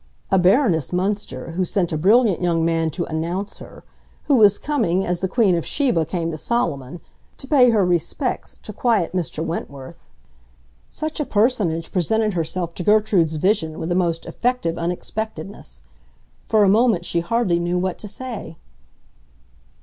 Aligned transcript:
A 0.31 0.39
Baroness 0.39 0.89
Münster, 0.89 1.53
who 1.53 1.63
sent 1.63 1.91
a 1.91 1.95
brilliant 1.99 2.41
young 2.41 2.65
man 2.65 2.89
to 2.89 3.05
"announce" 3.05 3.59
her; 3.59 3.83
who 4.23 4.35
was 4.35 4.57
coming, 4.57 5.05
as 5.05 5.21
the 5.21 5.27
Queen 5.27 5.55
of 5.55 5.63
Sheba 5.63 6.05
came 6.05 6.31
to 6.31 6.37
Solomon, 6.37 7.01
to 7.37 7.45
pay 7.45 7.69
her 7.69 7.85
"respects" 7.85 8.57
to 8.63 8.73
quiet 8.73 9.13
Mr. 9.13 9.45
Wentworth—such 9.45 11.19
a 11.19 11.25
personage 11.25 11.91
presented 11.91 12.33
herself 12.33 12.73
to 12.73 12.83
Gertrude's 12.83 13.35
vision 13.35 13.77
with 13.77 13.91
a 13.91 13.93
most 13.93 14.25
effective 14.25 14.75
unexpectedness. 14.75 15.83
For 16.45 16.63
a 16.63 16.67
moment 16.67 17.05
she 17.05 17.19
hardly 17.19 17.59
knew 17.59 17.77
what 17.77 17.99
to 17.99 18.07
say. 18.07 18.57